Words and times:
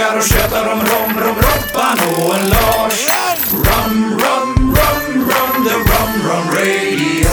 snackar 0.00 0.16
och 0.16 0.22
tjötar 0.22 0.72
om 0.72 0.78
rom, 0.78 1.20
rom, 1.20 1.36
Robban 1.36 2.26
och 2.26 2.34
en 2.34 2.48
Lars. 2.48 3.06
Rum, 3.52 4.18
rum, 4.18 4.76
rum, 4.76 5.14
rum, 5.14 5.64
the 5.64 5.74
rum, 5.74 6.30
rum 6.30 6.46
radio. 6.54 7.30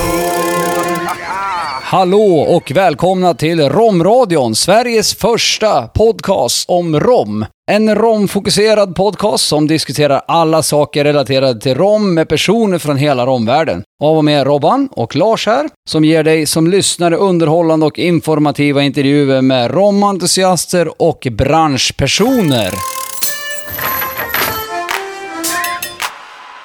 Hallå 1.82 2.40
och 2.40 2.72
välkomna 2.72 3.34
till 3.34 3.70
Romradion, 3.70 4.56
Sveriges 4.56 5.16
första 5.16 5.88
podcast 5.88 6.70
om 6.70 7.00
rom. 7.00 7.46
En 7.72 7.96
romfokuserad 7.96 8.96
podcast 8.96 9.48
som 9.48 9.68
diskuterar 9.68 10.22
alla 10.28 10.64
saker 10.64 11.04
relaterade 11.04 11.62
till 11.62 11.76
rom 11.76 12.14
med 12.14 12.30
personer 12.30 12.78
från 12.78 12.98
hela 12.98 13.26
romvärlden. 13.26 13.84
Av 14.04 14.18
och 14.18 14.26
med 14.26 14.48
Robban 14.48 14.90
och 14.92 15.16
Lars 15.16 15.46
här, 15.46 15.70
som 15.90 16.06
ger 16.06 16.24
dig 16.24 16.46
som 16.46 16.68
lyssnare 16.68 17.16
underhållande 17.16 17.86
och 17.86 18.00
informativa 18.00 18.84
intervjuer 18.84 19.42
med 19.42 19.72
romentusiaster 19.72 21.02
och 21.02 21.28
branschpersoner. 21.32 22.74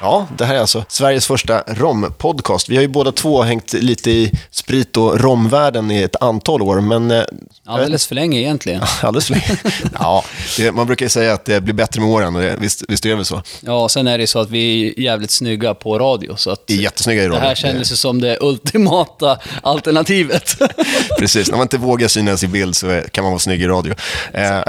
Ja, 0.04 0.26
det 0.38 0.44
här 0.44 0.54
är 0.54 0.58
alltså 0.58 0.84
Sveriges 0.88 1.26
första 1.26 1.62
rompodcast. 1.66 2.68
Vi 2.68 2.74
har 2.76 2.82
ju 2.82 2.88
båda 2.88 3.12
två 3.12 3.42
hängt 3.42 3.72
lite 3.72 4.10
i 4.10 4.32
sprit 4.50 4.96
och 4.96 5.20
romvärlden 5.20 5.90
i 5.90 6.02
ett 6.02 6.22
antal 6.22 6.62
år, 6.62 6.80
men... 6.80 7.10
eh, 7.10 7.22
Alldeles 7.66 8.06
för 8.06 8.14
länge 8.14 8.38
egentligen. 8.40 8.82
Alldeles 9.02 9.26
för 9.26 9.32
länge. 9.34 9.56
Ja, 9.98 10.24
det, 10.56 10.72
man 10.72 10.86
brukar 10.86 11.06
ju 11.06 11.10
säga 11.10 11.32
att 11.32 11.44
det 11.44 11.60
blir 11.60 11.74
bättre 11.74 12.00
med 12.00 12.10
åren, 12.10 12.36
och 12.36 12.42
det, 12.42 12.56
visst, 12.58 12.82
visst 12.88 13.04
är 13.04 13.08
det 13.08 13.14
väl 13.16 13.24
så? 13.24 13.42
Ja, 13.60 13.88
sen 13.88 14.06
är 14.06 14.18
det 14.18 14.26
så 14.26 14.38
att 14.38 14.50
vi 14.50 14.88
är 14.88 15.00
jävligt 15.00 15.30
snygga 15.30 15.74
på 15.74 15.98
radio, 15.98 16.36
så 16.36 16.50
att 16.50 16.66
Det 16.66 16.74
är 16.74 16.78
jättesnygga 16.78 17.22
i 17.22 17.24
det 17.26 17.30
radio. 17.30 17.40
här 17.48 17.54
kändes 17.54 17.92
ju 17.92 17.96
som 17.96 18.20
det 18.20 18.38
ultimata 18.40 19.38
alternativet. 19.62 20.56
Precis, 21.18 21.48
när 21.50 21.56
man 21.56 21.64
inte 21.64 21.78
vågar 21.78 22.08
synas 22.08 22.42
i 22.44 22.48
bild 22.48 22.76
så 22.76 23.00
kan 23.12 23.24
man 23.24 23.32
vara 23.32 23.40
snygg 23.40 23.62
i 23.62 23.66
radio. 23.66 23.94
Eh, 24.34 24.60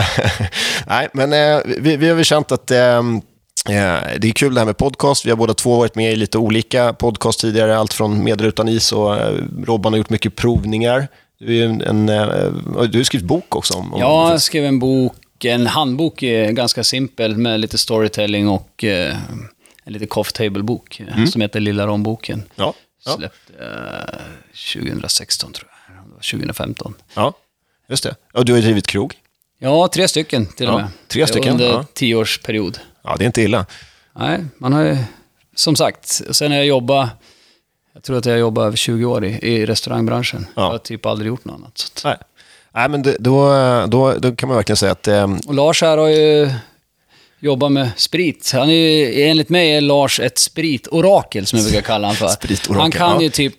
nej, 0.88 1.08
men 1.14 1.34
eh, 1.34 1.59
vi, 1.66 1.97
vi 1.97 2.08
har 2.08 2.16
väl 2.16 2.25
känt 2.25 2.52
att 2.52 2.72
eh, 2.72 3.02
det 3.66 4.28
är 4.28 4.31
kul 4.31 4.53
det 4.53 4.59
här 4.61 4.66
med 4.66 4.78
podcast. 4.78 5.25
Vi 5.25 5.30
har 5.30 5.38
båda 5.38 5.53
två 5.53 5.78
varit 5.78 5.95
med 5.95 6.14
i 6.14 6.16
lite 6.16 6.38
olika 6.38 6.94
podcast 6.94 7.39
tidigare, 7.39 7.78
allt 7.78 7.94
från 7.94 8.23
Med 8.23 8.39
eller 8.39 8.50
utan 8.50 8.69
is 8.69 8.92
och 8.92 9.16
eh, 9.17 9.38
Robban 9.66 9.94
har 9.94 9.97
gjort 9.97 10.09
mycket 10.09 10.36
provningar. 10.36 11.08
Du, 11.39 11.64
en, 11.64 11.81
en, 11.81 12.09
eh, 12.09 12.52
du 12.89 12.97
har 13.00 13.03
skrivit 13.03 13.28
bok 13.28 13.56
också 13.56 13.73
om... 13.73 13.95
Ja, 14.00 14.31
jag 14.31 14.41
skrev 14.41 14.66
en 14.66 14.80
bok, 14.80 15.45
en 15.45 15.67
handbok, 15.67 16.23
eh, 16.23 16.52
ganska 16.52 16.84
simpel 16.84 17.38
med 17.38 17.59
lite 17.59 17.78
storytelling 17.78 18.50
och 18.50 18.84
eh, 18.84 19.16
en 19.84 19.94
liten 19.94 20.08
coffee 20.08 20.34
table-bok 20.34 21.00
eh, 21.17 21.25
som 21.25 21.41
heter 21.41 21.59
Lilla 21.59 21.88
Romboken. 21.88 22.44
Ja, 22.56 22.73
ja, 23.06 23.11
Släppte 23.17 23.53
eh, 23.59 24.84
2016 24.84 25.53
tror 25.53 25.69
jag, 25.88 25.95
Det 25.95 26.02
var 26.14 26.39
2015. 26.39 26.94
ja, 27.14 27.34
just 27.89 28.03
det. 28.03 28.16
Och 28.34 28.45
du 28.45 28.52
har 28.52 28.58
ju 28.58 28.64
drivit 28.66 28.88
krog. 28.88 29.14
Ja, 29.59 29.88
tre 29.94 30.08
stycken 30.08 30.45
till 30.45 30.67
och 30.67 30.73
Ja, 30.73 30.78
med. 30.78 30.88
tre 31.08 31.28
stycken, 31.28 31.52
Under 31.52 31.69
ja. 31.69 31.86
tioårsperiod. 31.94 32.80
Ja, 33.04 33.16
det 33.18 33.23
är 33.23 33.26
inte 33.26 33.42
illa. 33.42 33.66
Nej, 34.16 34.46
man 34.58 34.73
har 34.73 34.82
ju, 34.82 34.98
som 35.56 35.76
sagt, 35.76 36.22
sen 36.32 36.52
har 36.52 36.58
jag 36.58 36.68
jobbat, 36.68 37.09
jag 37.94 38.04
tror 38.04 38.18
att 38.18 38.26
jag 38.26 38.40
jobbat 38.40 38.66
över 38.66 38.78
20 38.78 39.06
år 39.06 39.26
i, 39.26 39.40
i 39.42 39.66
restaurangbranschen. 39.66 40.46
Ja. 40.56 40.62
Jag 40.62 40.70
har 40.70 40.78
typ 40.78 41.06
aldrig 41.06 41.28
gjort 41.28 41.46
något 41.46 41.56
annat. 41.56 41.78
Så. 41.78 42.08
Nej, 42.08 42.18
Nej 42.72 42.90
men 42.90 43.02
det, 43.02 43.16
då, 43.20 43.50
då, 43.88 44.14
då 44.14 44.36
kan 44.36 44.50
man 44.50 44.56
verkligen 44.56 44.78
säga 44.78 44.92
att... 44.92 45.08
Eh, 45.08 45.36
Och 45.48 45.54
Lars 45.54 45.81
här 45.81 45.98
har 45.98 46.08
ju 46.08 46.52
jobbat 47.40 47.72
med 47.72 47.90
sprit. 47.96 48.52
Han 48.54 48.70
är 48.70 48.74
ju, 48.74 49.24
enligt 49.24 49.50
mig 49.50 49.72
är 49.76 49.81
Lars 49.81 50.20
ett 50.20 50.38
spritorakel, 50.38 51.46
som 51.46 51.59
jag 51.59 51.66
brukar 51.66 51.81
kalla 51.81 52.08
han 52.08 52.16
för. 52.16 52.28
Spritorakel, 52.42 52.81
han 52.81 52.92
kan 52.92 53.16
ja. 53.16 53.22
ju 53.22 53.30
typ 53.30 53.56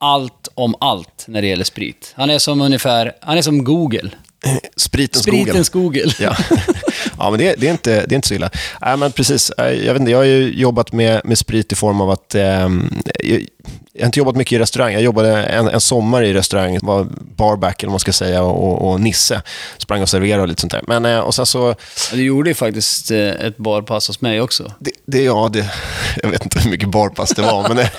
allt 0.00 0.48
om 0.54 0.74
allt 0.80 1.24
när 1.28 1.42
det 1.42 1.48
gäller 1.48 1.64
sprit. 1.64 2.12
Han 2.16 2.30
är 2.30 2.38
som 2.38 2.60
ungefär, 2.60 3.12
han 3.20 3.38
är 3.38 3.42
som 3.42 3.64
Google. 3.64 4.10
spritens 4.76 5.26
Google. 5.26 5.42
Spritens 5.42 5.68
Google. 5.68 6.12
Ja, 6.20 6.36
ja 7.18 7.30
men 7.30 7.38
det, 7.38 7.54
det, 7.58 7.66
är 7.66 7.70
inte, 7.70 8.06
det 8.06 8.14
är 8.14 8.16
inte 8.16 8.28
så 8.28 8.34
illa. 8.34 8.50
Nej, 8.80 8.96
men 8.96 9.12
precis. 9.12 9.52
Jag, 9.56 9.92
vet 9.92 10.00
inte, 10.00 10.10
jag 10.10 10.18
har 10.18 10.24
ju 10.24 10.52
jobbat 10.54 10.92
med, 10.92 11.20
med 11.24 11.38
sprit 11.38 11.72
i 11.72 11.74
form 11.74 12.00
av 12.00 12.10
att... 12.10 12.34
Eh, 12.34 12.68
jag, 13.14 13.46
jag 13.92 14.02
har 14.02 14.06
inte 14.06 14.18
jobbat 14.18 14.36
mycket 14.36 14.52
i 14.52 14.58
restaurang. 14.58 14.92
Jag 14.92 15.02
jobbade 15.02 15.42
en, 15.42 15.68
en 15.68 15.80
sommar 15.80 16.22
i 16.22 16.34
restaurang, 16.34 16.78
var 16.82 17.06
barback 17.36 17.82
eller 17.82 17.88
vad 17.88 17.92
man 17.92 18.00
ska 18.00 18.12
säga, 18.12 18.42
och, 18.42 18.90
och 18.90 19.00
Nisse. 19.00 19.42
Sprang 19.78 20.02
och 20.02 20.08
serverade 20.08 20.42
och 20.42 20.48
lite 20.48 20.60
sånt 20.60 20.72
där. 20.72 20.82
Men, 20.86 21.04
eh, 21.04 21.18
och 21.18 21.34
sen 21.34 21.46
så... 21.46 21.74
Ja, 22.10 22.16
Du 22.16 22.22
gjorde 22.22 22.50
ju 22.50 22.54
faktiskt 22.54 23.10
eh, 23.10 23.18
ett 23.18 23.56
barpass 23.56 24.08
hos 24.08 24.20
mig 24.20 24.40
också. 24.40 24.72
Det, 24.78 24.90
det, 25.06 25.22
ja, 25.22 25.50
det, 25.52 25.70
jag 26.22 26.30
vet 26.30 26.44
inte 26.44 26.60
hur 26.60 26.70
mycket 26.70 26.88
barpass 26.88 27.30
det 27.30 27.42
var, 27.42 27.68
men 27.68 27.76
det, 27.76 27.90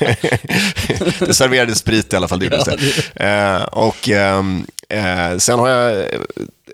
det 1.25 1.34
serverades 1.34 1.80
sprit 1.80 2.13
i 2.13 2.16
alla 2.16 2.28
fall. 2.28 2.40
Det 2.40 2.46
gjordes 2.46 2.66
det. 3.13 3.25
Eh, 3.25 3.63
och 3.63 4.09
ehm, 4.09 4.66
eh, 4.90 5.38
sen 5.38 5.59
har 5.59 5.69
jag 5.69 6.06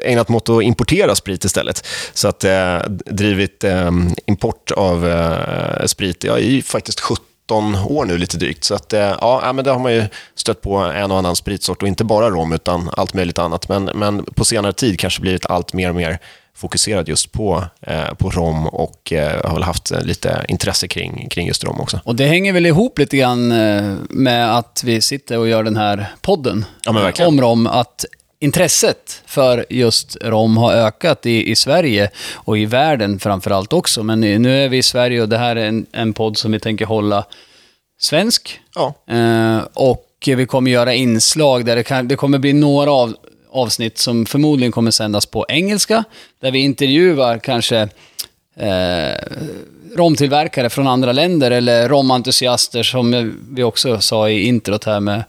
ägnat 0.03 0.29
åt 0.29 0.49
att 0.49 0.63
importera 0.63 1.15
sprit 1.15 1.45
istället. 1.45 1.87
Så 2.13 2.27
att 2.27 2.43
eh, 2.43 2.77
drivit 3.05 3.63
eh, 3.63 3.91
import 4.25 4.71
av 4.71 5.07
eh, 5.07 5.85
sprit. 5.85 6.23
Är 6.23 6.37
ju 6.37 6.61
faktiskt 6.61 6.99
17 6.99 7.75
år 7.85 8.05
nu 8.05 8.17
lite 8.17 8.37
drygt. 8.37 8.63
Så 8.63 8.75
att, 8.75 8.93
eh, 8.93 8.99
ja, 8.99 9.41
ja, 9.43 9.53
men 9.53 9.65
det 9.65 9.71
har 9.71 9.79
man 9.79 9.93
ju 9.93 10.03
stött 10.35 10.61
på 10.61 10.77
en 10.77 11.11
och 11.11 11.17
annan 11.17 11.35
spritsort 11.35 11.81
och 11.81 11.87
inte 11.87 12.03
bara 12.03 12.29
rom 12.29 12.53
utan 12.53 12.89
allt 12.97 13.13
möjligt 13.13 13.39
annat. 13.39 13.69
Men, 13.69 13.83
men 13.83 14.23
på 14.23 14.45
senare 14.45 14.73
tid 14.73 14.99
kanske 14.99 15.21
blivit 15.21 15.45
allt 15.45 15.73
mer 15.73 15.89
och 15.89 15.95
mer 15.95 16.19
fokuserad 16.55 17.09
just 17.09 17.31
på, 17.31 17.63
eh, 17.81 18.13
på 18.13 18.29
rom 18.29 18.67
och 18.67 19.13
eh, 19.13 19.45
har 19.45 19.53
väl 19.53 19.63
haft 19.63 19.91
eh, 19.91 20.01
lite 20.01 20.45
intresse 20.47 20.87
kring, 20.87 21.29
kring 21.29 21.47
just 21.47 21.63
rom 21.63 21.81
också. 21.81 21.99
Och 22.03 22.15
det 22.15 22.25
hänger 22.25 22.53
väl 22.53 22.65
ihop 22.65 22.99
lite 22.99 23.17
grann 23.17 23.51
eh, 23.51 23.93
med 24.09 24.57
att 24.57 24.81
vi 24.85 25.01
sitter 25.01 25.37
och 25.37 25.47
gör 25.47 25.63
den 25.63 25.75
här 25.75 26.07
podden 26.21 26.65
Ja, 26.85 27.11
om 27.27 27.41
rom. 27.41 27.67
Att 27.67 28.05
intresset 28.45 29.21
för 29.25 29.65
just 29.69 30.17
rom 30.21 30.57
har 30.57 30.73
ökat 30.73 31.25
i, 31.25 31.51
i 31.51 31.55
Sverige 31.55 32.09
och 32.33 32.57
i 32.57 32.65
världen 32.65 33.19
framförallt 33.19 33.73
också. 33.73 34.03
Men 34.03 34.19
nu 34.21 34.63
är 34.63 34.69
vi 34.69 34.77
i 34.77 34.83
Sverige 34.83 35.21
och 35.21 35.29
det 35.29 35.37
här 35.37 35.55
är 35.55 35.65
en, 35.65 35.85
en 35.91 36.13
podd 36.13 36.37
som 36.37 36.51
vi 36.51 36.59
tänker 36.59 36.85
hålla 36.85 37.25
svensk. 37.99 38.59
Ja, 38.75 38.93
Eh, 39.07 39.59
och 39.73 40.05
vi 40.25 40.45
kommer 40.45 40.71
göra 40.71 40.93
inslag 40.93 41.65
där 41.65 41.75
det, 41.75 41.83
kan, 41.83 42.07
det 42.07 42.15
kommer 42.15 42.37
bli 42.37 42.53
några 42.53 42.91
av, 42.91 43.15
avsnitt 43.51 43.97
som 43.97 44.25
förmodligen 44.25 44.71
kommer 44.71 44.91
sändas 44.91 45.25
på 45.25 45.45
engelska. 45.49 46.03
Där 46.41 46.51
vi 46.51 46.59
intervjuar 46.59 47.39
kanske 47.39 47.77
eh, 48.57 49.15
romtillverkare 49.95 50.69
från 50.69 50.87
andra 50.87 51.11
länder 51.11 51.51
eller 51.51 51.89
romentusiaster 51.89 52.83
som 52.83 53.35
vi 53.49 53.63
också 53.63 54.01
sa 54.01 54.29
i 54.29 54.47
introt 54.47 54.83
här 54.83 54.99
med 54.99 55.23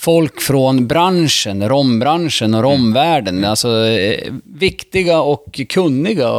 folk 0.00 0.40
från 0.40 0.86
branschen, 0.86 1.68
rombranschen 1.68 2.54
och 2.54 2.62
romvärlden. 2.62 3.44
Alltså 3.44 3.86
eh, 3.86 4.32
viktiga 4.44 5.20
och 5.20 5.60
kunniga 5.68 6.30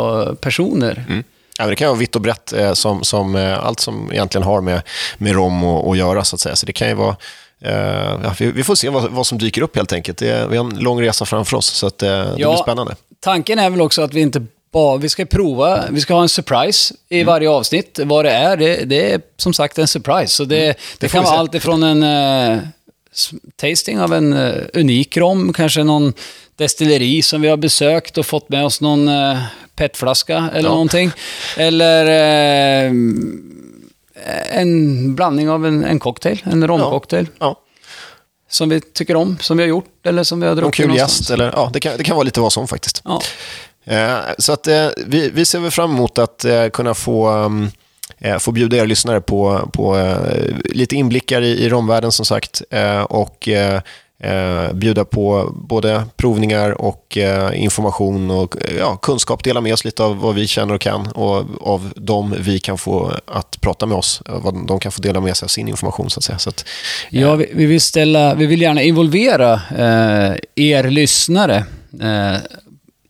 personer. 0.42 1.06
Ja, 1.58 1.64
men 1.64 1.70
det 1.70 1.76
kan 1.76 1.88
vara 1.88 1.98
vitt 2.00 2.16
och 2.16 2.22
brett, 2.22 2.54
eh, 2.54 2.74
som, 2.74 3.04
som, 3.04 3.36
eh, 3.36 3.66
allt 3.66 3.80
som 3.80 4.12
egentligen 4.12 4.44
har 4.44 4.62
med, 4.62 4.82
med 5.18 5.34
rom 5.34 5.64
att, 5.64 5.98
göra. 5.98 6.24
Så 6.24 6.36
att 6.36 6.40
säga. 6.40 6.56
Så 6.56 6.66
det 6.66 6.74
kan 6.74 6.88
ju 6.88 6.94
vara... 6.94 7.16
Eh, 7.64 8.20
ja, 8.24 8.34
vi, 8.40 8.64
får 8.64 8.76
se 8.76 8.90
vad, 8.90 9.12
vad 9.12 9.28
som 9.28 9.38
dyker 9.38 9.62
upp 9.62 9.76
helt 9.76 9.94
enkelt. 9.94 10.18
Det, 10.18 10.48
vi 10.50 10.58
har 10.58 10.66
en 10.66 10.80
lång 10.80 11.02
resa 11.02 11.26
framför 11.26 11.58
oss, 11.58 11.66
så 11.66 11.88
att, 11.88 12.04
eh, 12.04 12.10
det 12.10 12.34
Ja. 12.38 12.50
blir 12.52 12.64
spännande. 12.64 12.96
Tanken 13.20 13.60
är 13.60 13.70
väl 13.70 13.82
också 13.82 14.02
att 14.02 14.14
vi 14.14 14.22
inte 14.22 14.46
bara, 14.74 14.98
vi 14.98 15.10
ska 15.10 15.26
prova, 15.26 15.84
vi 15.90 16.02
ska 16.02 16.14
ha 16.14 16.22
en 16.22 16.30
surprise 16.30 16.94
i 17.10 17.16
Mm. 17.16 17.28
varje 17.28 17.50
avsnitt. 17.50 18.00
Vad 18.04 18.26
det 18.26 18.32
är, 18.32 18.58
det, 18.58 18.76
det 18.86 19.12
är 19.14 19.22
som 19.38 19.54
sagt 19.54 19.78
en 19.78 19.88
surprise. 19.88 20.28
Så 20.36 20.44
det, 20.46 20.56
det, 20.56 20.64
Mm. 20.66 20.76
får 21.00 21.08
kan 21.08 21.24
vi 21.24 21.30
vara 21.30 21.40
allt 21.40 21.56
ifrån 21.56 21.84
en 21.84 22.04
tasting 23.56 24.00
av 24.00 24.14
en 24.14 24.34
eh, 24.34 24.54
unik 24.74 25.18
rom, 25.18 25.54
kanske 25.54 25.84
någon 25.84 26.14
destilleri 26.56 27.22
som 27.22 27.42
vi 27.42 27.48
har 27.48 27.58
besökt 27.58 28.18
och 28.18 28.26
fått 28.26 28.50
med 28.50 28.66
oss 28.66 28.82
någon 28.82 29.08
uh, 29.10 29.38
petflaska 29.76 30.50
eller 30.54 30.70
Ja. 30.70 30.74
någonting. 30.74 31.12
Eller 31.58 32.06
eh, 32.86 32.92
en 34.52 35.16
blandning 35.16 35.50
av 35.50 35.66
en, 35.66 35.84
en 35.84 36.00
cocktail, 36.00 36.42
en 36.52 36.68
romcocktail. 36.68 37.28
Ja, 37.40 37.60
Som 38.50 38.70
vi 38.70 38.82
tycker 38.82 39.16
om, 39.16 39.38
som 39.42 39.58
vi 39.58 39.64
har 39.64 39.68
gjort 39.70 40.06
eller 40.08 40.24
som 40.24 40.40
vi 40.40 40.48
har 40.48 40.56
någon 40.56 40.64
druckit 40.64 40.76
kul 40.78 40.88
någonstans. 40.88 41.20
gäst, 41.20 41.32
eller, 41.32 41.52
ja, 41.56 41.70
det, 41.74 41.80
kan, 41.80 41.98
det 41.98 42.04
kan 42.04 42.16
vara 42.16 42.24
lite 42.24 42.40
vad 42.42 42.54
som 42.54 42.68
faktiskt. 42.68 43.02
Ja. 43.06 43.22
Så 44.38 44.54
att, 44.54 44.68
vi, 45.06 45.30
vi 45.34 45.46
ser 45.46 45.60
väl 45.60 45.72
fram 45.72 45.92
emot 45.92 46.18
att 46.18 46.46
kunna 46.74 46.94
få, 46.94 47.30
um, 47.32 47.72
eh, 48.22 48.38
få 48.38 48.52
bjuda 48.52 48.78
er 48.78 48.86
lyssnare 48.86 49.22
på, 49.22 49.70
på 49.74 49.98
eh, 49.98 50.56
lite 50.66 50.96
inblickar 50.96 51.42
i, 51.42 51.66
i 51.66 51.70
romvärlden 51.70 52.12
som 52.12 52.26
sagt 52.26 52.62
eh, 52.70 53.02
och 53.02 53.48
eh, 53.48 53.82
eh 54.24 54.74
bjuda 54.74 55.06
på 55.06 55.50
både 55.56 56.04
provningar 56.16 56.82
och 56.82 57.18
eh, 57.18 57.64
information 57.64 58.32
och 58.32 58.56
eh, 58.62 58.78
ja, 58.78 58.98
kunskap, 58.98 59.44
dela 59.44 59.62
med 59.62 59.74
oss 59.74 59.86
lite 59.86 60.04
av 60.04 60.20
vad 60.20 60.36
vi 60.36 60.48
känner 60.48 60.74
och 60.74 60.82
kan 60.82 61.08
och 61.08 61.46
av 61.62 61.94
dem 61.96 62.36
vi 62.40 62.60
kan 62.60 62.78
få 62.78 63.12
att 63.26 63.62
prata 63.62 63.86
med 63.86 63.98
oss, 63.98 64.22
eh, 64.30 64.40
vad 64.40 64.68
de 64.68 64.80
kan 64.80 64.92
få 64.92 65.02
dela 65.02 65.20
med 65.20 65.38
sig 65.38 65.46
av 65.46 65.50
sin 65.50 65.68
information 65.68 66.10
så 66.10 66.20
att 66.20 66.24
säga. 66.24 66.40
Så 66.40 66.50
att, 66.50 66.66
Ja, 67.10 67.36
vi, 67.36 67.50
vi, 67.54 67.66
vill 67.66 67.82
ställa, 67.82 68.36
vi 68.36 68.46
vill 68.46 68.62
gärna 68.62 68.82
involvera 68.82 69.54
eh, 69.54 70.36
er 70.56 70.84
lyssnare 70.90 71.66
eh, 72.02 72.36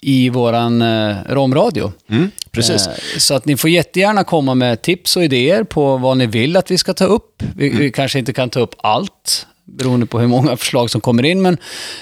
i 0.01 0.29
våran 0.29 0.81
eh, 0.81 1.15
romradio. 1.29 1.93
mm, 2.09 2.31
precis. 2.51 2.87
Eh, 2.87 2.93
så 3.17 3.33
att 3.33 3.45
ni 3.45 3.57
får 3.57 3.69
jättegärna 3.69 4.23
komma 4.23 4.55
med 4.55 4.81
tips 4.81 5.15
och 5.17 5.23
idéer 5.23 5.63
på 5.63 5.97
vad 5.97 6.17
ni 6.17 6.25
vill 6.25 6.57
att 6.57 6.71
vi 6.71 6.77
ska 6.77 6.93
ta 6.93 7.05
upp. 7.05 7.43
Vi, 7.55 7.67
Mm. 7.67 7.79
vi 7.79 7.91
kanske 7.91 8.19
inte 8.19 8.33
kan 8.33 8.49
ta 8.49 8.59
upp 8.59 8.75
allt 8.77 9.47
beroende 9.65 10.05
på 10.05 10.19
hur 10.19 10.27
många 10.27 10.57
förslag 10.57 10.89
som 10.89 11.01
kommer 11.01 11.25
in. 11.25 11.41
Men, 11.41 11.57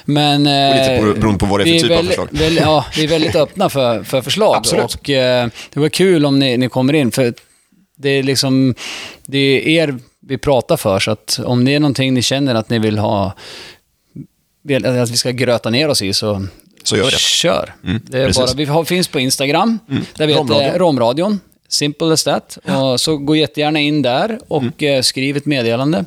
men, 0.05 0.41
Och 0.47 0.75
lite 0.75 0.93
eh, 0.93 0.99
på, 0.99 1.19
beroende 1.19 1.39
på 1.39 1.45
vad 1.45 1.59
det 1.59 1.69
är 1.69 1.73
för 1.73 1.87
typ 1.87 1.91
av 1.91 1.95
väldigt- 1.97 2.07
förslag. 2.15 2.27
väl- 2.31 2.55
ja, 2.61 2.85
vi 2.97 3.03
är 3.03 3.07
väldigt 3.07 3.35
öppna 3.35 3.69
för, 3.69 4.03
för 4.03 4.21
förslag. 4.21 4.55
Absolut. 4.55 4.93
Och 4.95 5.09
eh, 5.09 5.47
det 5.73 5.79
var 5.79 5.89
kul 5.89 6.25
om 6.25 6.39
ni, 6.39 6.57
ni 6.57 6.69
kommer 6.69 6.93
in, 6.93 7.11
för 7.11 7.33
det 7.97 8.09
är 8.09 8.23
liksom, 8.23 8.75
det 9.25 9.37
är 9.37 9.67
er 9.67 9.95
vi 10.27 10.37
pratar 10.37 10.77
för, 10.77 10.99
så 10.99 11.11
att 11.11 11.39
om 11.45 11.65
det 11.65 11.75
är 11.75 11.79
någonting 11.79 12.13
ni 12.13 12.21
känner 12.21 12.55
att 12.55 12.69
ni 12.69 12.79
vill 12.79 12.97
ha, 12.97 13.25
att 14.85 15.09
vi 15.11 15.17
ska 15.17 15.31
gröta 15.31 15.69
ner 15.69 15.87
oss 15.89 16.01
i, 16.01 16.13
så, 16.13 16.45
Så 16.83 16.97
gör 16.97 17.05
det. 17.05 17.19
kör. 17.19 17.75
Mm, 17.83 18.01
det 18.07 18.17
är 18.21 18.27
precis. 18.27 18.45
bara, 18.45 18.53
vi 18.55 18.65
har, 18.65 18.83
finns 18.83 19.07
på 19.07 19.19
Instagram, 19.19 19.79
där 20.15 20.27
vi 20.27 20.33
Romradion. 20.33 20.63
heter 20.63 20.79
Romradion. 20.79 21.39
Simple 21.67 22.13
as 22.13 22.23
that. 22.23 22.57
Och 22.63 22.99
så 23.01 23.17
gå 23.17 23.35
jättegärna 23.35 23.79
in 23.79 24.01
där 24.01 24.39
och 24.47 24.61
Mm. 24.63 24.73
eh, 24.97 25.01
skriv 25.01 25.37
ett 25.37 25.45
meddelande 25.45 26.05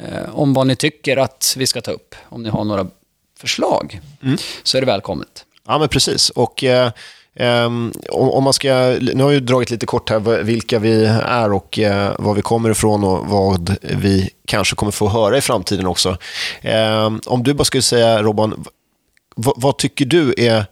eh, 0.00 0.34
om 0.38 0.54
vad 0.54 0.66
ni 0.66 0.76
tycker 0.76 1.16
att 1.16 1.54
vi 1.58 1.66
ska 1.66 1.80
ta 1.80 1.90
upp. 1.90 2.14
Om 2.28 2.42
ni 2.42 2.48
har 2.48 2.64
några 2.64 2.86
förslag, 3.40 4.00
Mm. 4.22 4.36
så 4.62 4.76
är 4.76 4.80
det 4.82 4.86
välkommet. 4.86 5.44
Ja, 5.66 5.78
men 5.78 5.88
precis. 5.88 6.30
Och 6.30 6.64
eh, 6.64 6.90
ehm, 7.36 7.92
om, 8.10 8.44
man 8.44 8.52
ska... 8.52 8.68
Nu 9.00 9.14
har 9.22 9.30
jag 9.30 9.32
ju 9.32 9.40
dragit 9.40 9.70
lite 9.70 9.86
kort 9.86 10.10
här 10.10 10.18
vilka 10.42 10.78
vi 10.78 11.04
är 11.24 11.52
och 11.52 11.78
eh, 11.78 12.12
var 12.18 12.34
vi 12.34 12.42
kommer 12.42 12.70
ifrån 12.70 13.04
och 13.04 13.26
vad 13.26 13.76
vi 13.82 14.30
kanske 14.46 14.74
kommer 14.76 14.92
få 14.92 15.08
höra 15.08 15.38
i 15.38 15.40
framtiden 15.40 15.86
också. 15.86 16.16
Ehm, 16.62 17.20
om 17.26 17.42
du 17.42 17.54
bara 17.54 17.64
skulle 17.64 17.82
säga, 17.82 18.22
Robban, 18.22 18.64
vad, 19.36 19.54
vad 19.56 19.78
tycker 19.78 20.04
du 20.04 20.34
är 20.38 20.64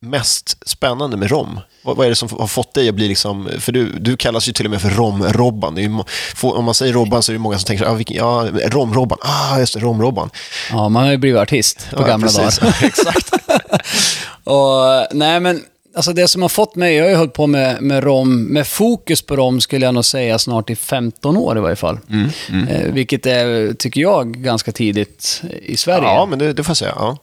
mest 0.00 0.68
spännande 0.68 1.16
med 1.16 1.30
rom? 1.30 1.60
Vad, 1.84 1.96
vad 1.96 2.06
är 2.06 2.10
det 2.10 2.16
som 2.16 2.28
har 2.38 2.46
fått 2.46 2.74
dig 2.74 2.88
att 2.88 2.94
bli 2.94 3.08
liksom... 3.08 3.48
För 3.58 3.72
du, 3.72 3.98
du 3.98 4.16
kallas 4.16 4.48
ju 4.48 4.52
till 4.52 4.64
och 4.64 4.70
med 4.70 4.80
för 4.80 4.88
rom-Robban. 4.90 5.76
Ju 5.78 6.02
Om 6.48 6.64
man 6.64 6.74
säger 6.74 6.92
Robban 6.92 7.22
så 7.22 7.32
är 7.32 7.34
det 7.34 7.38
många 7.38 7.58
som 7.58 7.66
tänker, 7.66 7.84
ah, 7.84 7.94
vilken, 7.94 8.16
ja, 8.16 8.48
rom-Robban. 8.52 9.18
Ah, 9.20 9.58
just 9.58 9.74
det, 9.74 9.80
rom-Robban. 9.80 10.30
Ja, 10.70 10.88
man 10.88 11.04
har 11.04 11.10
ju 11.10 11.16
blivit 11.16 11.40
artist 11.40 11.86
på 11.90 12.02
Ja, 12.02 12.06
gamla 12.06 12.26
precis. 12.26 12.58
dagar. 12.58 12.76
Exakt. 12.82 13.30
Och, 14.44 15.06
nej, 15.12 15.40
men 15.40 15.62
alltså 15.96 16.12
det 16.12 16.28
som 16.28 16.42
har 16.42 16.48
fått 16.48 16.76
mig, 16.76 16.94
jag 16.94 17.04
har 17.04 17.10
ju 17.10 17.16
hållit 17.16 17.32
på 17.32 17.46
med, 17.46 17.82
med 17.82 18.04
rom, 18.04 18.42
med 18.44 18.66
fokus 18.66 19.22
på 19.22 19.36
rom 19.36 19.60
skulle 19.60 19.84
jag 19.84 19.94
nog 19.94 20.04
säga 20.04 20.38
snart 20.38 20.70
i 20.70 20.76
15 20.76 21.36
år 21.36 21.58
i 21.58 21.60
varje 21.60 21.76
fall. 21.76 21.98
Mm, 22.10 22.30
Eh, 22.68 22.92
vilket 22.92 23.26
är, 23.26 23.72
tycker 23.74 24.00
jag, 24.00 24.34
ganska 24.34 24.72
tidigt 24.72 25.42
i 25.62 25.76
Sverige. 25.76 26.04
Ja, 26.08 26.26
men 26.26 26.38
det, 26.38 26.52
det 26.52 26.64
får 26.64 26.70
jag 26.70 26.76
säga. 26.76 26.92
Ja 26.96 27.16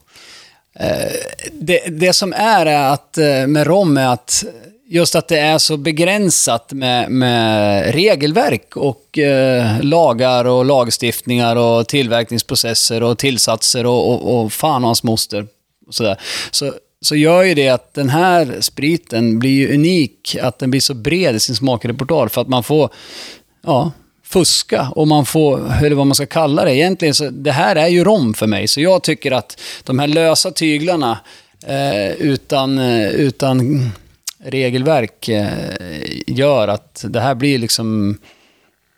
det, 1.52 2.00
det 2.00 2.14
som 2.14 2.34
är, 2.34 2.66
är 2.66 2.94
att 2.94 3.18
eh, 3.18 3.48
med 3.48 3.68
rom 3.68 3.98
är 3.98 4.08
att 4.08 4.44
just 4.88 5.16
att 5.16 5.28
det 5.28 5.40
är 5.40 5.58
så 5.58 5.78
begränsat 5.78 6.72
med, 6.74 7.12
med 7.12 7.94
regelverk 7.94 8.78
och 8.78 9.18
eh, 9.18 9.82
lagar 9.82 10.46
och 10.46 10.66
lagstiftningar 10.66 11.56
och 11.56 11.88
tillverkningsprocesser 11.88 13.04
och 13.04 13.18
tillsatser 13.18 13.86
och, 13.86 14.12
och, 14.12 14.42
och 14.42 14.54
fan 14.54 14.84
och 14.84 14.88
hans 14.88 15.04
moster. 15.04 15.48
Och 15.88 15.96
sådär. 15.96 16.18
Så, 16.52 16.74
så 17.02 17.16
gör 17.16 17.44
ju 17.44 17.54
det 17.54 17.70
att 17.70 17.94
den 17.94 18.10
här 18.10 18.58
spriten 18.62 19.40
blir 19.40 19.52
ju 19.52 19.74
unik, 19.74 20.38
att 20.42 20.60
den 20.60 20.72
blir 20.72 20.82
så 20.82 20.94
bred 20.94 21.36
i 21.36 21.40
sin 21.40 21.56
smakrepertoar 21.56 22.28
för 22.28 22.42
att 22.42 22.48
man 22.48 22.64
får 22.64 22.90
ja, 23.66 23.92
fuska 24.32 24.88
om 24.96 25.10
man 25.10 25.26
får, 25.26 25.74
eller 25.84 25.96
vad 25.96 26.08
man 26.08 26.16
ska 26.16 26.26
kalla 26.26 26.66
det. 26.66 26.76
Egentligen 26.76 27.14
så, 27.14 27.30
det 27.30 27.52
här 27.52 27.76
är 27.76 27.88
ju 27.88 28.04
rom 28.04 28.34
för 28.34 28.48
mig. 28.48 28.68
Så 28.68 28.82
jag 28.82 29.04
tycker 29.04 29.32
att 29.32 29.62
de 29.84 30.00
här 30.00 30.08
lösa 30.08 30.52
tyglarna 30.52 31.20
eh, 31.68 32.12
utan, 32.12 32.80
eh, 32.80 33.10
utan 33.10 33.90
regelverk 34.44 35.30
eh, 35.30 35.48
gör 36.28 36.68
att 36.68 37.06
det 37.08 37.20
här 37.20 37.36
blir 37.36 37.60
liksom 37.60 38.18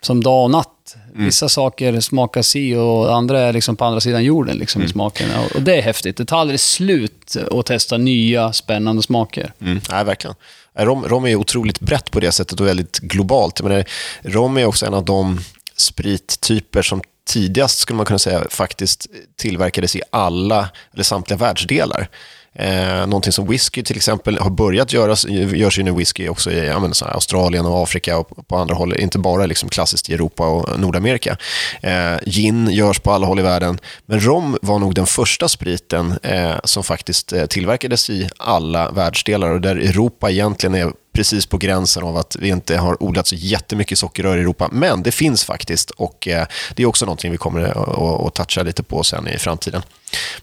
som 0.02 0.24
dag 0.24 0.44
och 0.44 0.52
natt. 0.52 0.70
Vissa 1.16 1.50
saker 1.50 2.00
smakar 2.00 2.42
si 2.42 2.76
och 2.76 3.16
andra 3.16 3.40
är 3.40 3.54
liksom 3.54 3.76
på 3.76 3.86
andra 3.86 4.02
sidan 4.02 4.24
jorden 4.24 4.58
liksom 4.58 4.82
i 4.82 4.88
smaken. 4.88 5.30
Och- 5.56 5.62
det 5.62 5.76
är 5.76 5.82
häftigt. 5.82 6.18
Det 6.18 6.26
tar 6.26 6.38
aldrig 6.38 6.60
slut 6.60 7.36
att 7.52 7.66
testa 7.66 7.98
nya 7.98 8.54
spännande 8.54 9.02
smaker. 9.04 9.54
Mm, 9.62 9.82
nej, 9.92 10.04
verkligen. 10.06 10.36
Nej, 10.76 10.86
Rom, 10.86 11.06
rom 11.08 11.26
är 11.26 11.36
otroligt 11.36 11.80
brett 11.80 12.12
på 12.12 12.20
det 12.20 12.32
sättet 12.32 12.60
och 12.60 12.68
väldigt 12.68 13.00
globalt. 13.00 13.60
Jag 13.60 13.70
menar, 13.70 13.86
rom 14.24 14.58
är 14.58 14.66
också 14.66 14.86
en 14.86 14.94
av 14.94 15.06
de 15.06 15.40
sprittyper 15.76 16.82
som 16.82 17.02
tidigast, 17.28 17.80
skulle 17.80 17.98
man 17.98 18.06
kunna 18.06 18.20
säga, 18.20 18.44
faktiskt 18.50 19.08
tillverkades 19.36 19.96
i 19.96 20.02
alla, 20.12 20.70
eller 20.94 21.04
samtliga 21.04 21.38
världsdelar. 21.38 22.08
Eh, 22.56 23.08
någonting 23.08 23.32
som 23.32 23.48
whisky 23.48 23.84
till 23.84 23.96
exempel 23.96 24.40
har 24.40 24.50
börjat 24.50 24.94
göras, 24.94 25.26
görs 25.30 25.80
ju 25.80 25.84
nu 25.84 25.92
whisky 25.92 26.28
också 26.30 26.52
i 26.52 26.68
ja, 26.68 26.80
men, 26.80 26.94
så 26.94 27.06
här, 27.06 27.14
Australien 27.14 27.66
och 27.66 27.84
Afrika 27.84 28.18
och 28.18 28.48
på 28.48 28.58
andra 28.58 28.76
håll, 28.76 28.96
inte 28.96 29.20
bara 29.20 29.46
liksom 29.46 29.70
klassiskt 29.70 30.10
i 30.10 30.14
Europa 30.14 30.48
och 30.48 30.80
Nordamerika. 30.80 31.38
Eh, 31.82 32.16
gin 32.26 32.70
görs 32.72 33.00
på 33.00 33.12
alla 33.12 33.28
håll 33.28 33.40
i 33.40 33.44
världen, 33.44 33.80
men 34.06 34.20
rom 34.20 34.58
var 34.62 34.80
nog 34.80 34.96
den 34.96 35.06
första 35.06 35.48
spriten 35.50 36.20
eh, 36.24 36.56
som 36.64 36.84
faktiskt 36.84 37.34
eh, 37.34 37.46
tillverkades 37.46 38.10
i 38.10 38.30
alla 38.38 38.92
världsdelar 38.92 39.50
och 39.50 39.62
där 39.62 39.76
Europa 39.76 40.32
egentligen 40.32 40.76
är 40.76 40.92
precis 41.14 41.46
på 41.46 41.58
gränsen 41.58 42.04
av 42.04 42.18
att 42.18 42.36
vi 42.40 42.50
inte 42.50 42.78
har 42.78 43.04
odlat 43.04 43.28
så 43.28 43.36
jättemycket 43.36 44.00
sockerrör 44.00 44.38
i 44.38 44.42
Europa. 44.42 44.70
Men 44.72 45.04
det 45.04 45.12
finns 45.12 45.44
faktiskt 45.44 45.92
och 45.92 46.28
eh, 46.28 46.48
det 46.76 46.84
är 46.84 46.88
också 46.88 47.06
någonting 47.06 47.32
vi 47.32 47.38
kommer 47.38 47.62
att, 47.62 48.28
att, 48.28 48.34
toucha 48.34 48.64
lite 48.64 48.84
på 48.84 49.04
sen 49.04 49.28
i 49.28 49.38
framtiden. 49.38 49.82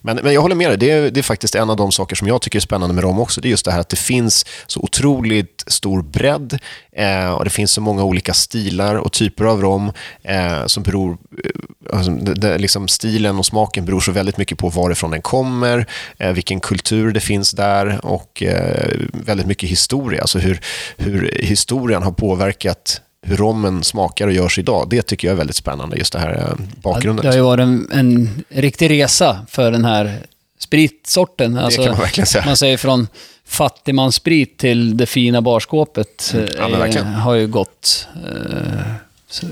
Men, 0.01 0.17
men 0.17 0.35
jag 0.35 0.43
håller 0.43 0.55
med 0.55 0.71
dig, 0.71 0.77
det 0.79 0.91
är, 0.91 1.11
det 1.11 1.21
är 1.21 1.23
faktiskt 1.23 1.55
en 1.55 1.71
av 1.71 1.77
de 1.77 1.93
saker 1.93 2.17
som 2.17 2.29
jag 2.29 2.43
tycker 2.43 2.59
är 2.59 2.61
spännande 2.61 2.95
med 2.95 3.05
dem 3.05 3.21
också. 3.21 3.41
Det 3.41 3.49
är 3.49 3.51
just 3.51 3.65
det 3.65 3.73
här 3.73 3.81
att 3.81 3.89
det 3.89 3.97
finns 3.97 4.47
så 4.67 4.81
otroligt 4.81 5.60
stor 5.71 6.03
bredd 6.03 6.59
eh, 6.93 7.33
och 7.33 7.45
det 7.45 7.51
finns 7.51 7.73
så 7.73 7.81
många 7.81 8.05
olika 8.05 8.35
stilar 8.35 8.95
och 8.95 9.13
typer 9.13 9.45
av 9.45 9.63
rom 9.63 9.93
eh, 10.23 10.67
som 10.67 10.83
beror, 10.83 11.19
eh, 11.45 11.97
alltså, 11.97 12.11
det, 12.11 12.35
det, 12.35 12.59
liksom 12.59 12.89
stilen 12.89 13.39
och 13.39 13.47
smaken 13.47 13.85
beror 13.85 14.01
så 14.01 14.13
väldigt 14.13 14.37
mycket 14.37 14.59
på 14.59 14.69
varifrån 14.69 15.11
den 15.11 15.23
kommer, 15.23 15.87
eh, 16.19 16.33
vilken 16.33 16.61
kultur 16.61 17.13
det 17.13 17.21
finns 17.21 17.51
där 17.51 18.07
och 18.07 18.43
eh, 18.43 18.91
väldigt 19.13 19.47
mycket 19.47 19.71
historia, 19.71 20.21
alltså 20.21 20.39
hur, 20.39 20.61
hur 20.97 21.31
historien 21.43 22.03
har 22.03 22.13
påverkat 22.13 23.01
hur 23.23 23.37
rommen 23.37 23.85
smakar 23.85 24.27
och 24.27 24.33
görs 24.33 24.59
idag. 24.59 24.87
Det 24.91 25.03
tycker 25.03 25.29
jag 25.29 25.33
är 25.33 25.39
väldigt 25.39 25.57
spännande, 25.57 25.97
just 25.97 26.13
det 26.13 26.19
här 26.19 26.39
eh, 26.39 26.65
bakgrunden. 26.83 27.23
Det 27.23 27.29
har 27.29 27.37
ju 27.37 27.43
varit 27.43 27.63
en, 27.63 27.89
en 27.93 28.45
riktig 28.49 28.91
resa 28.91 29.47
för 29.49 29.71
den 29.71 29.85
här 29.85 30.19
spritsorten. 30.59 31.59
Alltså, 31.59 31.83
kan 31.83 31.93
man 31.93 32.01
verkligen 32.01 32.27
säga. 32.27 32.45
Man 32.47 32.57
säger 32.57 32.77
från 32.77 33.09
fattigmanssprit 33.51 34.59
till 34.59 34.97
det 34.97 35.07
fina 35.07 35.43
barskåpet. 35.43 36.33
Mm, 36.35 36.49
ja, 36.59 36.87
eh, 36.87 37.05
har 37.05 37.35
ju 37.35 37.47
gått... 37.47 38.09
Eh, 38.15 38.81
så, 39.29 39.47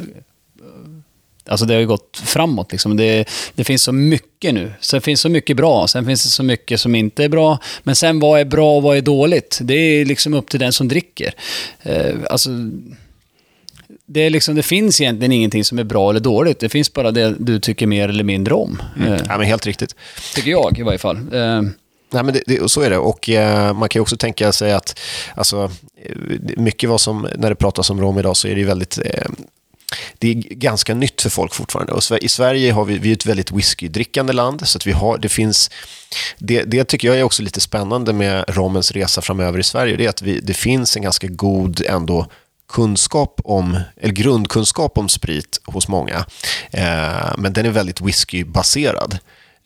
alltså 1.49 1.67
det 1.67 1.75
har 1.75 1.81
ju 1.81 1.87
gått 1.87 2.23
framåt. 2.25 2.73
Liksom. 2.73 2.97
Det, 2.97 3.29
det 3.55 3.65
finns 3.65 3.83
så 3.83 3.93
mycket 3.93 4.55
nu. 4.55 4.73
Sen 4.81 5.01
finns 5.01 5.21
så 5.21 5.29
mycket 5.29 5.57
bra, 5.57 5.89
sen 5.89 6.07
finns 6.07 6.23
det 6.25 6.29
så 6.31 6.43
mycket 6.43 6.81
som 6.81 6.95
inte 6.95 7.25
är 7.25 7.29
bra. 7.29 7.59
Men 7.83 7.95
sen 7.97 8.21
vad 8.21 8.41
är 8.41 8.45
bra 8.45 8.77
och 8.77 8.83
vad 8.83 8.97
är 8.97 9.01
dåligt? 9.03 9.59
Det 9.63 9.75
är 9.75 10.05
liksom 10.05 10.35
upp 10.35 10.51
till 10.51 10.61
den 10.61 10.73
som 10.73 10.89
dricker. 10.89 11.33
Eh, 11.83 12.15
alltså 12.31 12.51
det, 14.07 14.21
är 14.21 14.31
liksom, 14.31 14.55
det 14.55 14.63
finns 14.63 15.01
egentligen 15.01 15.33
ingenting 15.33 15.65
som 15.65 15.79
är 15.79 15.85
bra 15.85 16.11
eller 16.11 16.21
dåligt. 16.21 16.61
Det 16.61 16.69
finns 16.69 16.93
bara 16.93 17.11
det 17.11 17.35
du 17.39 17.61
tycker 17.61 17.87
mer 17.87 18.09
eller 18.09 18.25
mindre 18.25 18.55
om. 18.55 18.83
Eh, 19.07 19.17
Ja, 19.29 19.39
men 19.39 19.47
helt 19.47 19.67
riktigt. 19.67 19.95
tycker 20.35 20.51
jag 20.51 20.79
i 20.79 20.83
varje 20.83 20.99
fall. 20.99 21.17
Eh, 21.33 21.63
Nej, 22.11 22.23
men 22.23 22.35
det, 22.35 22.43
det, 22.47 22.71
så 22.71 22.81
är 22.81 22.91
det. 22.91 22.99
Och 22.99 23.29
eh, 23.29 23.75
man 23.75 23.89
kan 23.89 23.99
ju 23.99 24.03
också 24.03 24.17
tänka 24.17 24.53
sig 24.53 24.73
att 24.73 24.99
alltså, 25.35 25.71
eh, 26.03 26.17
mycket 26.57 26.91
vad 26.91 27.01
som, 27.01 27.29
när 27.37 27.51
det 27.51 27.57
pratas 27.57 27.91
om 27.91 28.01
rom 28.01 28.19
idag 28.19 28.37
så 28.37 28.49
är 28.49 28.55
det 28.55 28.61
ju 28.61 28.67
väldigt 28.67 28.99
eh, 29.05 29.31
det 30.19 30.29
är 30.29 30.35
ganska 30.35 30.95
nytt 30.95 31.23
för 31.23 31.31
folk 31.31 31.55
fortfarande. 31.55 31.93
Och 31.93 32.03
I 32.21 32.29
Sverige 32.29 32.73
har 32.73 32.85
vi, 32.85 32.99
vi 32.99 33.09
är 33.09 33.13
ett 33.13 33.27
väldigt 33.27 33.53
whiskydrickande 33.53 34.33
land, 34.33 34.69
så 34.69 34.79
att 34.79 34.87
vi 34.87 34.93
har, 34.93 35.19
det 35.19 35.29
finns... 35.29 35.71
Det, 36.39 36.63
det 36.63 36.85
tycker 36.85 37.09
jag 37.09 37.19
är 37.19 37.23
också 37.23 37.43
lite 37.43 37.61
spännande 37.61 38.13
med 38.13 38.45
romens 38.49 38.93
resa 38.93 39.23
framöver 39.23 39.59
i 39.59 39.63
Sverige, 39.63 39.97
det 39.97 40.05
är 40.05 40.09
att 40.09 40.23
vi, 40.23 40.41
det 40.41 40.55
finns 40.55 40.97
en 40.97 41.03
ganska 41.03 41.27
god 41.27 41.81
ändå 41.87 42.27
kunskap 42.69 43.41
om, 43.45 43.81
eller 43.97 44.15
grundkunskap 44.15 44.99
om 44.99 45.09
sprit 45.09 45.61
hos 45.65 45.89
många. 45.89 46.25
Eh, 46.71 47.33
men 47.39 47.53
den 47.53 47.67
är 47.67 47.71
väldigt 47.71 48.01
whiskybaserad. 48.01 49.19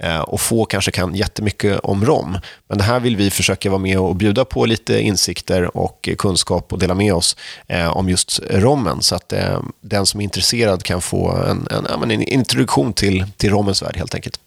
Eh, 0.02 0.20
och 0.20 0.40
få 0.40 0.64
kanske 0.64 0.90
kan 0.90 1.14
jättemycket 1.14 1.80
om 1.80 2.04
rom. 2.04 2.38
Men 2.68 2.78
det 2.78 2.84
här 2.84 3.00
vill 3.00 3.16
vi 3.16 3.30
försöka 3.30 3.70
vara 3.70 3.80
med 3.80 3.98
och 3.98 4.16
bjuda 4.16 4.44
på 4.44 4.66
lite 4.66 5.00
insikter 5.00 5.76
och 5.76 6.08
kunskap 6.18 6.72
och 6.72 6.78
dela 6.78 6.94
med 6.94 7.14
oss 7.14 7.36
eh, 7.66 7.96
om 7.96 8.08
just 8.08 8.40
rommen. 8.50 9.02
Så 9.02 9.14
att 9.14 9.32
eh, 9.32 9.60
den 9.80 10.06
som 10.06 10.20
är 10.20 10.24
intresserad 10.24 10.82
kan 10.82 11.00
få 11.00 11.32
en, 11.32 11.68
en, 11.70 12.10
en 12.10 12.22
introduktion 12.22 12.92
till, 12.92 13.24
till 13.36 13.50
romens 13.50 13.82
värld 13.82 13.96
helt 13.96 14.14
enkelt. 14.14 14.40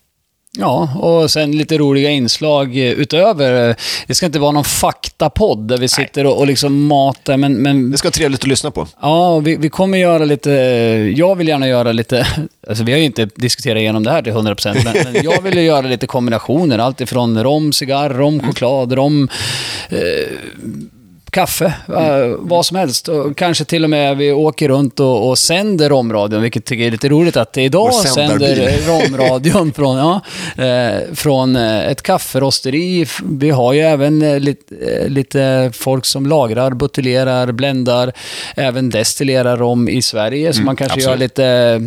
Ja, 0.60 0.90
och 1.00 1.32
sen 1.32 1.52
lite 1.52 1.78
roliga 1.78 2.10
inslag 2.10 2.78
eh, 2.78 2.92
utöver. 2.92 3.70
eh, 3.70 3.76
Det 4.08 4.14
ska 4.16 4.26
inte 4.26 4.40
vara 4.40 4.52
någon 4.52 4.64
faktapodd 4.64 5.68
där 5.68 5.78
vi 5.78 5.88
sitter 5.88 6.26
och, 6.26 6.38
och 6.40 6.48
liksom 6.48 6.86
matar, 6.88 7.38
men, 7.38 7.54
men 7.54 7.92
Det 7.92 7.98
ska 7.98 8.06
vara 8.06 8.12
trevligt 8.12 8.42
att 8.42 8.48
lyssna 8.48 8.72
på. 8.72 8.88
Ja, 9.02 9.40
vi, 9.40 9.56
vi 9.56 9.70
kommer 9.70 9.98
göra 9.98 10.26
lite... 10.26 10.50
Jag 11.16 11.36
vill 11.36 11.48
gärna 11.48 11.68
göra 11.68 11.92
lite... 11.92 12.28
Alltså 12.68 12.84
vi 12.84 12.92
har 12.92 13.00
ju 13.00 13.06
inte 13.06 13.30
diskuterat 13.36 13.80
igenom 13.80 14.04
det 14.04 14.12
här 14.12 14.22
till 14.22 14.34
100%, 14.34 14.82
men, 14.84 15.14
men 15.14 15.24
jag 15.24 15.42
vill 15.42 15.58
ju 15.58 15.62
göra 15.64 15.82
lite 15.88 16.08
kombinationer. 16.08 16.80
Allt 16.80 17.02
ifrån 17.02 17.44
rom, 17.44 17.74
cigarr, 17.74 18.10
rom, 18.10 18.40
choklad, 18.44 18.94
rom... 18.94 19.30
Eh, 19.90 19.98
kaffe, 21.36 21.66
eh, 21.88 22.36
vad 22.40 22.66
som 22.66 22.78
helst. 22.78 23.08
Och 23.08 23.38
kanske 23.38 23.66
till 23.66 23.84
och 23.84 23.90
med 23.90 24.18
vi 24.18 24.32
åker 24.32 24.68
runt 24.70 25.00
och, 25.00 25.30
och 25.30 25.38
sänder 25.38 25.90
romradion, 25.90 26.42
vilket 26.42 26.62
jag 26.62 26.66
tycker 26.66 26.84
är 26.88 26.92
lite 26.92 27.10
roligt 27.10 27.38
att 27.38 27.54
det 27.54 27.62
idag 27.62 27.94
sänder 27.94 28.88
romradion 28.88 29.74
från, 29.76 29.98
ja, 29.98 30.22
eh, 30.64 31.14
från 31.14 31.56
eh, 31.56 31.88
ett 31.92 32.02
kafferosteri. 32.02 33.06
Vi 33.24 33.50
har 33.50 33.74
ju 33.74 33.80
även 33.82 34.20
lite, 34.20 34.76
lite 35.08 35.72
folk 35.74 36.06
som 36.06 36.26
lagrar, 36.26 36.72
buteljerar, 36.72 37.52
bländar, 37.52 38.12
även 38.56 38.90
destillerar 38.90 39.58
rom 39.58 39.90
i 39.90 40.02
Sverige. 40.02 40.54
Så 40.54 40.62
man 40.62 40.76
kanske 40.76 41.02
gör 41.02 41.08
absolut. 41.10 41.32
lite 41.32 41.46
eh, 41.46 41.80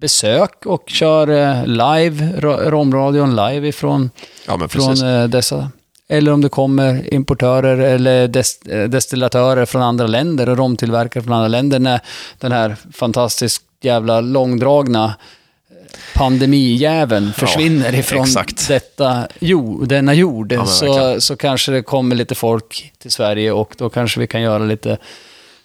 besök 0.00 0.66
och 0.66 0.82
kör 0.86 1.26
live, 1.66 2.28
ro- 2.40 2.70
romradion 2.70 3.36
live 3.36 3.68
ifrån 3.68 4.10
Ja, 4.46 4.68
från 4.68 5.30
dessa. 5.30 5.70
Eller 6.12 6.32
om 6.32 6.40
det 6.40 6.48
kommer 6.48 7.14
importörer 7.14 7.78
eller 7.78 8.28
des, 8.28 8.62
eh, 8.62 8.88
destillatörer 8.88 9.66
från 9.66 9.82
andra 9.82 10.06
länder 10.06 10.48
och 10.48 10.56
romtillverkare 10.56 11.24
från 11.24 11.32
andra 11.32 11.48
länder 11.48 11.78
när 11.78 12.00
den 12.38 12.52
här 12.52 12.76
fantastiskt 12.92 13.62
jävla 13.80 14.20
långdragna 14.20 15.04
eh, 15.04 15.74
pandemijäveln 16.14 17.32
försvinner 17.32 17.94
ifrån 17.94 18.22
exakt. 18.22 18.68
detta, 18.68 19.28
jo, 19.38 19.84
denna 19.84 20.14
jord. 20.14 20.52
men 20.52 20.66
så, 20.66 21.20
så 21.20 21.36
kanske 21.36 21.72
det 21.72 21.82
kommer 21.82 22.16
lite 22.16 22.34
folk 22.34 22.92
till 22.98 23.10
Sverige 23.10 23.52
och 23.52 23.74
då 23.78 23.90
kanske 23.90 24.20
vi 24.20 24.26
kan 24.26 24.42
göra 24.42 24.64
lite 24.64 24.98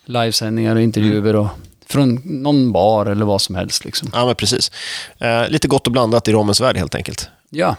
livesändningar 0.06 0.76
och 0.76 0.82
intervjuer 0.82 1.36
och, 1.36 1.48
från 1.88 2.22
någon 2.24 2.72
bar 2.72 3.06
eller 3.06 3.26
vad 3.26 3.42
som 3.42 3.56
helst. 3.56 3.86
Liksom. 3.86 4.10
Ja, 4.14 4.26
men 4.26 4.36
precis. 4.36 4.72
Eh, 5.20 5.50
lite 5.50 5.68
gott 5.68 5.88
och 5.88 5.94
blandat 5.94 6.28
i 6.28 6.32
romens 6.32 6.62
värld 6.62 6.78
helt 6.78 6.96
enkelt. 6.96 7.30
Ja. 7.50 7.76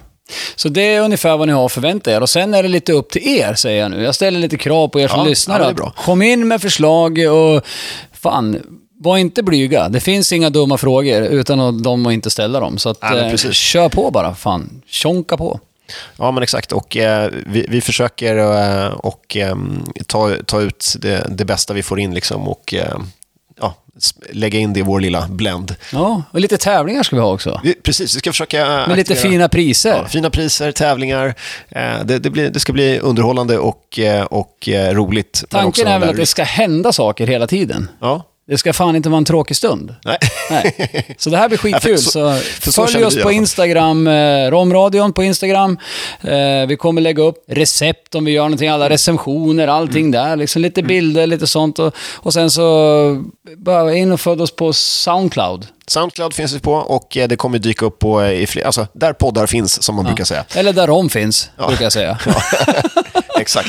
Så 0.57 0.69
det 0.69 0.95
är 0.95 1.01
ungefär 1.01 1.37
vad 1.37 1.49
ni 1.49 1.55
har 1.55 1.67
att 1.67 1.73
förvänta 1.73 2.13
er. 2.13 2.21
Och 2.21 2.31
sen 2.31 2.55
är 2.55 2.63
det 2.63 2.69
lite 2.69 2.93
upp 2.93 3.11
till 3.11 3.29
er, 3.29 3.55
säger 3.55 3.81
jag 3.83 3.91
nu. 3.91 4.03
Jag 4.03 4.15
ställer 4.15 4.39
lite 4.41 4.57
krav 4.57 4.89
på 4.89 5.01
er 5.01 5.09
som 5.09 5.19
Ja, 5.21 5.25
lyssnar. 5.27 5.61
ja, 5.61 5.73
bra. 5.73 5.93
Kom 5.97 6.23
in 6.23 6.49
med 6.49 6.61
förslag 6.63 7.19
och 7.19 7.63
fan, 8.13 8.63
var 9.01 9.17
inte 9.19 9.43
blyga. 9.43 9.89
Det 9.89 10.01
finns 10.01 10.33
inga 10.33 10.51
dumma 10.51 10.79
frågor 10.79 11.23
utan 11.23 11.61
att 11.61 11.83
de 11.83 12.07
att 12.07 12.13
inte 12.13 12.31
ställa 12.31 12.61
dem. 12.61 12.79
Så 12.79 12.89
att, 12.89 12.99
Ja, 13.01 13.17
eh, 13.19 13.37
kör 13.37 13.89
på 13.89 14.11
bara. 14.11 14.35
Fan, 14.35 14.83
tjonka 14.87 15.37
på. 15.37 15.61
Ja, 16.19 16.31
men 16.31 16.43
exakt. 16.43 16.73
Och 16.73 16.97
eh, 16.97 17.31
vi, 17.47 17.67
vi 17.69 17.81
försöker 17.81 18.37
eh, 18.37 18.87
och, 18.93 19.37
eh, 19.37 19.57
ta, 20.07 20.31
ta 20.47 20.61
ut 20.61 20.95
det, 20.99 21.27
det 21.31 21.45
bästa 21.45 21.75
vi 21.75 21.83
får 21.83 22.01
in 22.01 22.15
liksom, 22.15 22.49
och 22.49 22.75
eh, 22.75 22.99
ja, 23.61 23.75
lägga 24.31 24.59
in 24.59 24.73
det 24.73 24.81
i 24.81 24.83
vår 24.83 25.01
lilla 25.01 25.29
blend. 25.29 25.75
Ja, 25.93 26.23
och 26.31 26.41
lite 26.41 26.57
tävlingar 26.59 27.03
ska 27.03 27.17
vi 27.17 27.23
ha 27.23 27.33
också. 27.33 27.61
Precis, 27.83 28.17
vi 28.17 28.19
ska 28.19 28.33
försöka... 28.33 28.67
Med 28.67 28.97
lite 28.97 29.13
aktivera- 29.13 29.31
fina 29.31 29.49
priser. 29.49 29.97
Ja, 30.03 30.09
fina 30.09 30.31
priser, 30.31 30.73
tävlingar. 30.73 31.35
Eh, 31.69 32.05
det, 32.05 32.19
det, 32.19 32.31
blir, 32.31 32.51
det 32.51 32.61
ska 32.61 32.73
bli 32.73 32.99
underhållande 32.99 33.59
och, 33.59 33.99
eh, 33.99 34.25
och 34.25 34.69
eh, 34.69 34.95
roligt. 34.95 35.45
Tanken 35.49 35.87
är 35.87 35.99
väl 35.99 36.09
att 36.09 36.17
det 36.17 36.27
ska 36.27 36.43
hända 36.43 36.93
saker 36.93 37.27
hela 37.27 37.47
tiden. 37.47 37.89
Ja, 38.01 38.23
Det 38.49 38.59
ska 38.59 38.73
fan 38.73 38.97
inte 38.97 39.09
vara 39.09 39.19
en 39.19 39.25
tråkig 39.25 39.57
stund. 39.57 39.95
nej. 40.05 40.19
Nej. 40.51 41.15
Så 41.19 41.31
det 41.31 41.37
här 41.37 41.49
blir 41.49 41.59
skitkul. 41.59 41.91
Ja, 41.97 41.97
för 41.97 42.03
så- 42.11 42.35
för 42.61 42.71
så 42.73 42.87
följ 42.87 43.05
oss 43.05 43.23
på. 43.23 43.33
Instagram, 43.33 44.07
eh, 44.07 44.51
Romradion 44.51 45.13
på 45.13 45.23
Instagram. 45.25 45.79
Eh, 46.21 46.67
vi 46.69 46.77
kommer 46.79 47.01
lägga 47.01 47.23
upp 47.23 47.45
recept 47.49 48.15
om 48.15 48.25
vi 48.25 48.33
gör 48.33 48.43
någonting, 48.43 48.69
alla 48.69 48.89
recensioner, 48.91 49.69
allting 49.69 50.01
Mm. 50.07 50.11
där. 50.11 50.37
Liksom 50.37 50.63
lite 50.63 50.83
bilder, 50.83 51.27
lite 51.27 51.47
sånt. 51.47 51.79
Och, 51.79 51.95
och 52.17 52.33
sen 52.33 52.51
så 52.51 53.25
bara 53.57 53.95
in 53.95 54.13
och 54.13 54.21
följ 54.21 54.43
oss 54.43 54.57
på 54.57 54.73
Soundcloud. 54.73 55.67
Soundcloud 55.89 56.35
finns 56.35 56.53
vi 56.53 56.59
på 56.61 56.73
och 56.75 57.17
eh, 57.17 57.29
det 57.29 57.37
kommer 57.37 57.59
dyka 57.59 57.87
upp 57.87 57.99
på, 57.99 58.23
eh, 58.23 58.31
i 58.33 58.47
fler, 58.47 58.65
alltså, 58.65 58.87
där 58.93 59.13
poddar 59.13 59.47
finns, 59.47 59.83
som 59.83 59.95
man 59.95 60.05
brukar 60.05 60.25
säga. 60.25 60.45
Eller 60.55 60.73
där 60.73 60.87
Rom 60.87 61.11
finns, 61.11 61.51
brukar 61.69 61.83
jag 61.85 61.93
säga. 61.93 62.19
Exakt. 63.41 63.69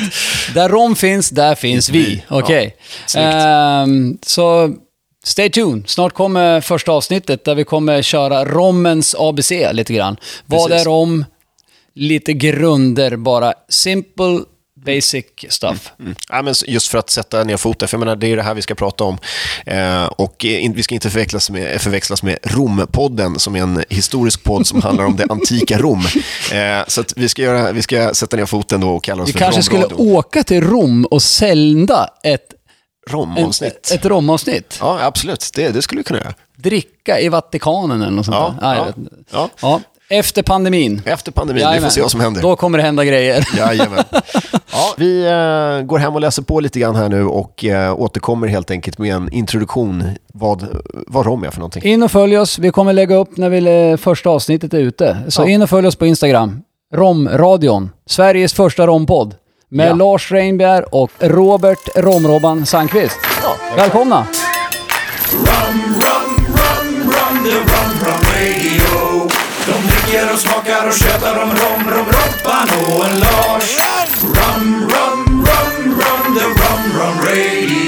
Där 0.53 0.69
Rom 0.69 0.95
finns, 0.95 1.29
där 1.29 1.55
finns 1.55 1.89
vi. 1.89 2.23
Okej. 2.29 2.75
snyggt. 3.05 3.25
Ehm, 3.25 4.17
så 4.21 4.73
stay 5.23 5.49
tuned. 5.49 5.89
Snart 5.89 6.13
kommer 6.13 6.61
första 6.61 6.91
avsnittet 6.91 7.45
där 7.45 7.55
vi 7.55 7.63
kommer 7.63 8.01
köra 8.01 8.45
rommens 8.45 9.15
ABC 9.19 9.51
lite 9.71 9.93
grann. 9.93 10.17
Vad 10.45 10.69
Precis. 10.69 10.81
är 10.81 10.89
rom? 10.89 11.25
Lite 11.95 12.33
grunder 12.33 13.15
bara. 13.15 13.53
Simple, 13.69 14.39
basic 14.95 15.25
stuff. 15.49 15.91
Mm. 15.99 16.15
Ja, 16.29 16.41
men 16.41 16.53
just 16.67 16.87
för 16.87 16.97
att 16.97 17.09
sätta 17.09 17.43
ner 17.43 17.57
foten, 17.57 17.87
för 17.87 17.95
jag 17.95 17.99
menar, 17.99 18.15
det 18.15 18.27
är 18.27 18.35
det 18.35 18.43
här 18.43 18.53
vi 18.53 18.61
ska 18.61 18.75
prata 18.75 19.03
om. 19.03 19.17
Eh, 19.65 20.05
och 20.05 20.45
in- 20.45 20.73
vi 20.73 20.83
ska 20.83 20.95
inte 20.95 21.09
förväxlas 21.09 21.49
med, 21.49 21.81
förväxlas 21.81 22.23
med 22.23 22.37
Rompodden, 22.43 23.39
som 23.39 23.55
är 23.55 23.61
en 23.61 23.83
historisk 23.89 24.43
podd 24.43 24.67
som 24.67 24.81
handlar 24.81 25.05
om 25.05 25.15
det 25.15 25.25
antika 25.29 25.77
Rom. 25.77 25.99
Eh, 26.51 26.85
så 26.87 27.03
vi, 27.15 27.29
ska 27.29 27.41
göra, 27.41 27.71
vi 27.71 27.81
ska 27.81 28.13
sätta 28.13 28.37
ner 28.37 28.45
foten 28.45 28.81
då 28.81 28.89
och 28.95 29.03
kalla 29.03 29.23
oss 29.23 29.29
Vi 29.29 29.33
för 29.33 29.39
kanske 29.39 29.63
skulle 29.63 29.85
åka 29.85 30.43
till 30.43 30.63
Rom 30.63 31.05
och 31.05 31.21
sända 31.23 32.09
ett, 32.23 32.53
Romavsnitt. 33.09 33.91
ett 33.93 34.05
romavsnitt. 34.05 34.77
Ja, 34.81 34.99
absolut. 35.03 35.49
Det, 35.55 35.69
det 35.69 35.81
skulle 35.81 35.99
vi 35.99 36.03
kunna 36.03 36.19
göra. 36.19 36.33
Dricka 36.55 37.19
i 37.19 37.29
Vatikanen 37.29 38.01
eller 38.01 38.11
något 38.11 38.25
sånt 38.25 38.37
Ja, 38.61 38.67
där. 38.69 38.75
Ja, 38.75 38.93
ja. 39.31 39.49
ja. 39.61 39.81
Efter 40.09 40.43
pandemin. 40.43 41.01
Efter 41.05 41.31
pandemin, 41.31 41.57
vi 41.59 41.63
får 41.63 41.71
Jajamän. 41.71 41.91
se 41.91 42.01
vad 42.01 42.11
som 42.11 42.19
händer. 42.19 42.41
Då 42.41 42.55
kommer 42.55 42.77
det 42.77 42.83
hända 42.83 43.05
grejer. 43.05 43.47
Jajamän. 43.57 44.03
Ja, 44.71 44.93
vi 44.97 45.25
eh, 45.25 45.85
går 45.87 45.97
hem 45.97 46.15
och 46.15 46.21
läser 46.21 46.41
på 46.41 46.59
lite 46.59 46.79
grann 46.79 46.95
här 46.95 47.09
nu 47.09 47.25
och 47.25 47.65
eh, 47.65 47.99
återkommer 48.01 48.47
helt 48.47 48.71
enkelt 48.71 48.97
med 48.97 49.15
en 49.15 49.33
introduktion 49.33 50.03
vad, 50.33 50.67
vad 51.07 51.25
rom 51.25 51.43
är 51.43 51.49
för 51.49 51.59
någonting. 51.59 51.83
In 51.83 52.03
och 52.03 52.11
följ 52.11 52.37
oss. 52.37 52.59
Vi 52.59 52.71
kommer 52.71 52.93
lägga 52.93 53.15
upp 53.15 53.37
när 53.37 53.49
vi, 53.49 53.89
eh, 53.91 53.97
första 53.97 54.29
avsnittet 54.29 54.73
är 54.73 54.77
ute. 54.79 55.17
Så 55.27 55.41
Ja. 55.41 55.47
in 55.49 55.61
och 55.61 55.69
följ 55.69 55.87
oss 55.87 55.95
på 55.95 56.05
Instagram. 56.05 56.61
Romradion. 56.93 57.89
Sveriges 58.09 58.53
första 58.53 58.87
rompodd. 58.87 59.35
Med 59.69 59.89
Ja. 59.89 59.93
Lars 59.95 60.31
Reinbjer 60.31 60.95
och 60.95 61.11
Robert 61.19 61.89
Romrobban 61.95 62.65
Sandqvist. 62.65 63.17
Välkomna! 63.77 64.27
Rum, 65.31 65.86
och 70.37 70.41
smakar 70.41 70.87
och 70.87 70.93
tjötar 70.93 71.43
om 71.43 71.49
rom, 71.49 71.89
rom, 71.89 72.05
Robban 72.05 72.67
och 72.87 73.05
en 73.05 73.19
Lars. 73.19 73.77
Rum, 74.21 74.89
rum, 74.89 75.45
rum, 75.45 76.01
rum, 76.01 76.35
the 76.37 76.45
rum, 76.45 76.99
rum 76.99 77.17
radio. 77.21 77.86